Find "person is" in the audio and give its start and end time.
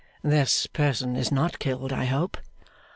0.65-1.31